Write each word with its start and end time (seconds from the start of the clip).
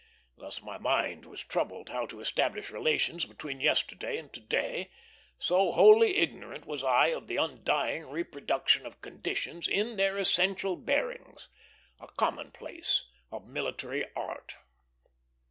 Thus 0.35 0.63
my 0.63 0.79
mind 0.79 1.25
was 1.25 1.43
troubled 1.43 1.89
how 1.89 2.07
to 2.07 2.21
establish 2.21 2.71
relations 2.71 3.25
between 3.25 3.59
yesterday 3.61 4.17
and 4.17 4.33
to 4.33 4.39
day; 4.39 4.89
so 5.37 5.73
wholly 5.73 6.15
ignorant 6.17 6.65
was 6.65 6.83
I 6.83 7.09
of 7.09 7.27
the 7.27 7.35
undying 7.35 8.07
reproduction 8.09 8.87
of 8.87 9.01
conditions 9.03 9.67
in 9.67 9.97
their 9.97 10.17
essential 10.17 10.75
bearings 10.75 11.49
a 11.99 12.07
commonplace 12.07 13.05
of 13.31 13.45
military 13.45 14.07
art. 14.15 14.55